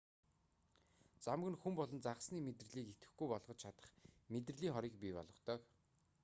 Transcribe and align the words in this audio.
замаг 1.25 1.49
нь 1.51 1.59
хүн 1.61 1.73
болон 1.79 1.99
загасны 2.05 2.37
мэдрэлийг 2.43 2.89
идэвхгүй 2.91 3.27
болгож 3.29 3.57
чадах 3.63 3.91
мэдрэлийн 4.33 4.73
хорыг 4.75 4.93
бий 5.01 5.13
болгодог 5.17 5.61